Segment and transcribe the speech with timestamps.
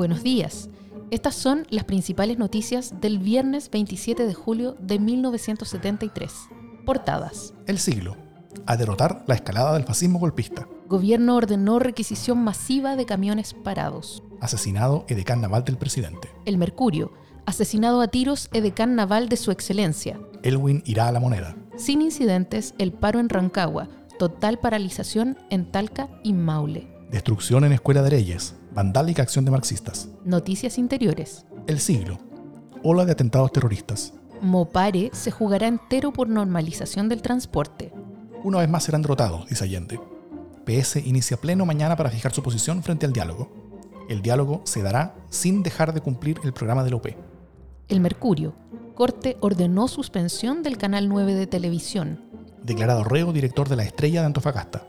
[0.00, 0.70] Buenos días.
[1.10, 6.32] Estas son las principales noticias del viernes 27 de julio de 1973.
[6.86, 7.52] Portadas.
[7.66, 8.16] El siglo.
[8.64, 10.66] A derrotar la escalada del fascismo golpista.
[10.88, 14.22] Gobierno ordenó requisición masiva de camiones parados.
[14.40, 16.30] Asesinado edecán naval del presidente.
[16.46, 17.12] El Mercurio.
[17.44, 20.18] Asesinado a tiros edecán naval de su excelencia.
[20.42, 21.58] Elwin irá a la moneda.
[21.76, 23.90] Sin incidentes, el paro en Rancagua.
[24.18, 26.99] Total paralización en Talca y Maule.
[27.10, 28.54] Destrucción en Escuela de Reyes.
[28.72, 30.08] Vandálica acción de marxistas.
[30.24, 31.44] Noticias interiores.
[31.66, 32.20] El siglo.
[32.84, 34.14] Ola de atentados terroristas.
[34.40, 37.92] Mopare se jugará entero por normalización del transporte.
[38.44, 39.98] Una vez más serán derrotados, dice Allende.
[40.64, 43.50] PS inicia pleno mañana para fijar su posición frente al diálogo.
[44.08, 47.08] El diálogo se dará sin dejar de cumplir el programa de la UP.
[47.88, 48.54] El Mercurio.
[48.94, 52.20] Corte ordenó suspensión del Canal 9 de televisión.
[52.62, 54.86] Declarado reo director de la Estrella de Antofagasta.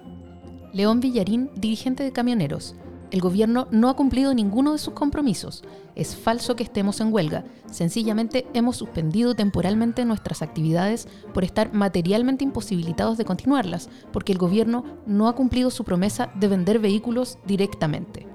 [0.73, 2.75] León Villarín, dirigente de camioneros.
[3.11, 5.63] El gobierno no ha cumplido ninguno de sus compromisos.
[5.95, 7.43] Es falso que estemos en huelga.
[7.69, 14.85] Sencillamente hemos suspendido temporalmente nuestras actividades por estar materialmente imposibilitados de continuarlas, porque el gobierno
[15.05, 18.25] no ha cumplido su promesa de vender vehículos directamente.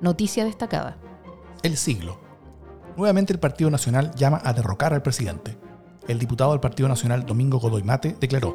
[0.00, 0.96] Noticia destacada.
[1.64, 2.20] El siglo.
[2.96, 5.58] Nuevamente el Partido Nacional llama a derrocar al presidente.
[6.06, 8.54] El diputado del Partido Nacional Domingo Godoy Mate declaró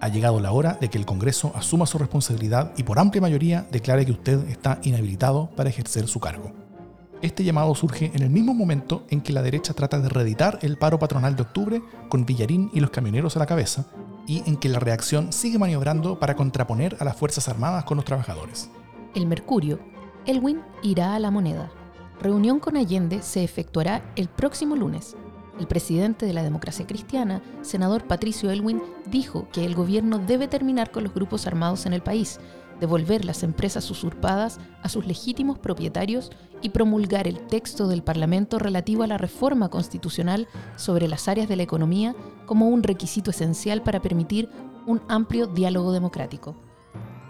[0.00, 3.66] ha llegado la hora de que el Congreso asuma su responsabilidad y por amplia mayoría
[3.70, 6.52] declare que usted está inhabilitado para ejercer su cargo.
[7.22, 10.78] Este llamado surge en el mismo momento en que la derecha trata de reeditar el
[10.78, 13.84] paro patronal de octubre con Villarín y los camioneros a la cabeza,
[14.26, 18.06] y en que la reacción sigue maniobrando para contraponer a las Fuerzas Armadas con los
[18.06, 18.70] trabajadores.
[19.14, 19.80] El Mercurio.
[20.24, 21.70] Elwin irá a la moneda.
[22.20, 25.16] Reunión con Allende se efectuará el próximo lunes.
[25.60, 30.90] El presidente de la democracia cristiana, senador Patricio Elwin, dijo que el gobierno debe terminar
[30.90, 32.40] con los grupos armados en el país,
[32.80, 36.30] devolver las empresas usurpadas a sus legítimos propietarios
[36.62, 41.56] y promulgar el texto del Parlamento relativo a la reforma constitucional sobre las áreas de
[41.56, 42.16] la economía
[42.46, 44.48] como un requisito esencial para permitir
[44.86, 46.56] un amplio diálogo democrático.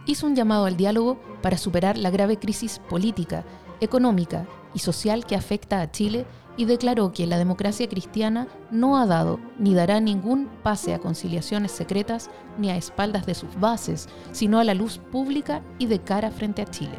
[0.06, 3.44] Hizo un llamado al diálogo para superar la grave crisis política,
[3.80, 6.26] económica y social que afecta a Chile
[6.60, 11.72] y declaró que la democracia cristiana no ha dado ni dará ningún pase a conciliaciones
[11.72, 12.28] secretas
[12.58, 16.60] ni a espaldas de sus bases, sino a la luz pública y de cara frente
[16.60, 16.98] a Chile.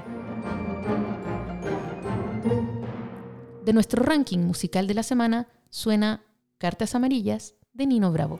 [3.63, 6.25] De nuestro ranking musical de la semana suena
[6.57, 8.39] Cartas Amarillas de Nino Bravo.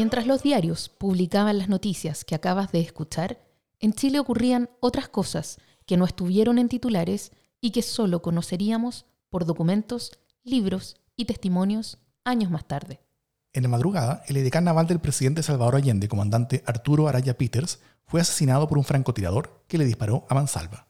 [0.00, 3.38] Mientras los diarios publicaban las noticias que acabas de escuchar,
[3.80, 9.44] en Chile ocurrían otras cosas que no estuvieron en titulares y que solo conoceríamos por
[9.44, 10.12] documentos,
[10.42, 13.02] libros y testimonios años más tarde.
[13.52, 18.22] En la madrugada, el edecán naval del presidente Salvador Allende, comandante Arturo Araya Peters, fue
[18.22, 20.86] asesinado por un francotirador que le disparó a mansalva.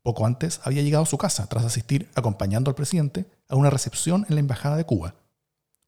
[0.00, 4.26] Poco antes había llegado a su casa tras asistir, acompañando al presidente, a una recepción
[4.28, 5.16] en la Embajada de Cuba,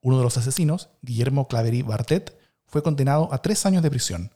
[0.04, 4.30] uno de los asesinos, Guillermo Claverí Bartet, fue condenado a tres años de prisión.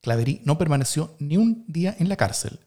[0.00, 2.58] Claverí no permaneció ni un día en la cárcel.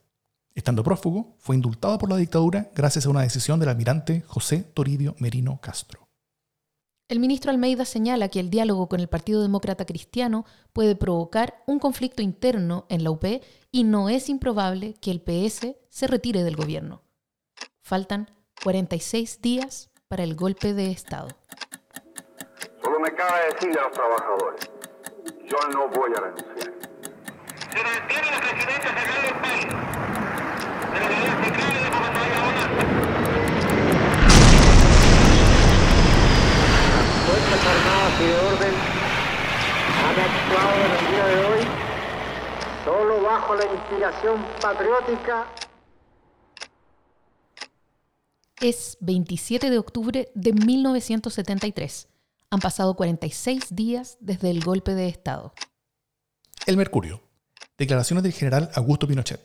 [0.53, 5.15] Estando prófugo, fue indultado por la dictadura gracias a una decisión del almirante José Toribio
[5.17, 6.07] Merino Castro.
[7.07, 11.79] El ministro Almeida señala que el diálogo con el Partido Demócrata Cristiano puede provocar un
[11.79, 13.25] conflicto interno en la UP
[13.71, 17.01] y no es improbable que el PS se retire del gobierno.
[17.81, 18.29] Faltan
[18.63, 21.29] 46 días para el golpe de Estado.
[23.15, 24.69] Me cabe decirle a los trabajadores,
[25.45, 26.73] yo no voy a renunciar.
[27.71, 29.65] Se mantiene la presidencia central del país,
[30.91, 32.23] de la unidad central y de Bogotá
[37.25, 38.75] Fuerzas Armadas y de Orden
[40.03, 41.63] han actuado en el día de hoy
[42.83, 45.47] solo bajo la inspiración patriótica
[48.59, 52.09] es 27 de octubre de 1973.
[52.49, 55.53] Han pasado 46 días desde el golpe de Estado.
[56.65, 57.21] El Mercurio.
[57.77, 59.41] Declaraciones del general Augusto Pinochet.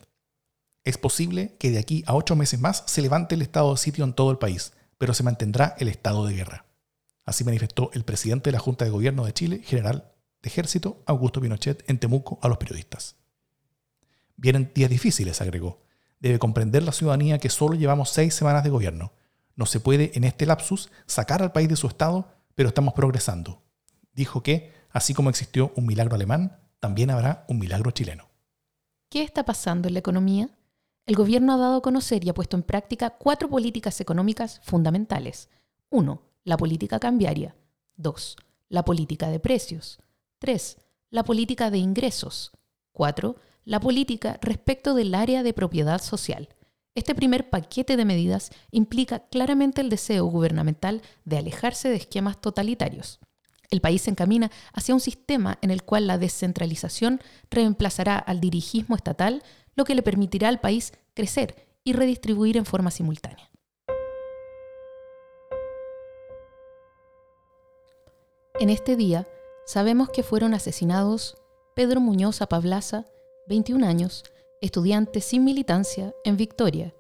[0.84, 4.04] Es posible que de aquí a ocho meses más se levante el estado de sitio
[4.04, 6.66] en todo el país, pero se mantendrá el estado de guerra.
[7.24, 10.12] Así manifestó el presidente de la Junta de Gobierno de Chile, general
[10.42, 13.16] de Ejército Augusto Pinochet, en Temuco a los periodistas.
[14.36, 15.82] Vienen días difíciles, agregó.
[16.18, 19.12] Debe comprender la ciudadanía que solo llevamos seis semanas de gobierno.
[19.54, 23.62] No se puede en este lapsus sacar al país de su estado, pero estamos progresando.
[24.12, 28.28] Dijo que, así como existió un milagro alemán, también habrá un milagro chileno.
[29.08, 30.50] ¿Qué está pasando en la economía?
[31.06, 35.48] El gobierno ha dado a conocer y ha puesto en práctica cuatro políticas económicas fundamentales.
[35.88, 36.20] 1.
[36.44, 37.56] La política cambiaria.
[37.96, 38.36] 2.
[38.68, 39.98] La política de precios.
[40.38, 40.76] 3.
[41.08, 42.52] La política de ingresos.
[42.92, 43.36] 4.
[43.64, 46.50] La política respecto del área de propiedad social.
[46.96, 53.20] Este primer paquete de medidas implica claramente el deseo gubernamental de alejarse de esquemas totalitarios.
[53.70, 58.96] El país se encamina hacia un sistema en el cual la descentralización reemplazará al dirigismo
[58.96, 59.44] estatal,
[59.76, 63.48] lo que le permitirá al país crecer y redistribuir en forma simultánea.
[68.58, 69.28] En este día,
[69.64, 71.36] sabemos que fueron asesinados
[71.76, 73.06] Pedro Muñoz Apablaza,
[73.46, 74.24] 21 años,
[74.60, 76.94] estudiante sin militancia en Victoria,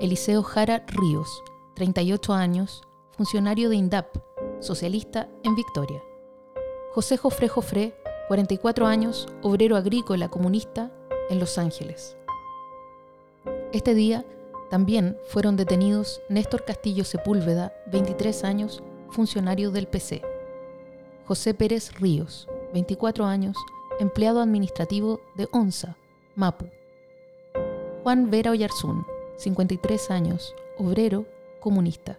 [0.00, 1.42] Eliseo Jara Ríos,
[1.74, 2.82] 38 años,
[3.16, 4.06] funcionario de INDAP,
[4.60, 6.00] socialista en Victoria.
[6.92, 7.96] José Jofre Jofre,
[8.28, 10.92] 44 años, obrero agrícola comunista
[11.30, 12.16] en Los Ángeles.
[13.72, 14.24] Este día
[14.70, 20.22] también fueron detenidos Néstor Castillo Sepúlveda, 23 años, funcionario del PC.
[21.26, 23.56] José Pérez Ríos, 24 años,
[23.98, 25.96] empleado administrativo de ONSA,
[26.38, 26.66] Mapu.
[28.04, 29.04] Juan Vera Oyarzún,
[29.38, 31.26] 53 años, obrero
[31.60, 32.16] comunista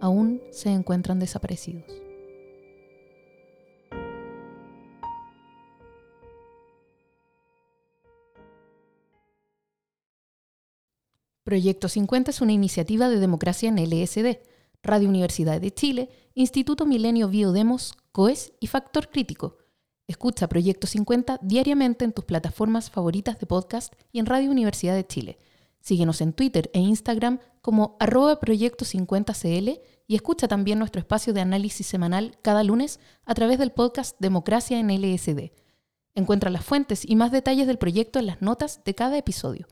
[0.00, 1.84] aún se encuentran desaparecidos.
[11.42, 14.38] Proyecto 50 es una iniciativa de democracia en LSD,
[14.84, 19.59] Radio Universidad de Chile, Instituto Milenio Biodemos, COES y Factor Crítico.
[20.10, 25.06] Escucha Proyecto 50 diariamente en tus plataformas favoritas de podcast y en Radio Universidad de
[25.06, 25.38] Chile
[25.80, 31.40] Síguenos en Twitter e Instagram como arroba proyecto 50cl y escucha también nuestro espacio de
[31.40, 35.52] análisis semanal cada lunes a través del podcast Democracia en LSD.
[36.14, 39.66] Encuentra las fuentes y más detalles del proyecto en las notas de cada episodio.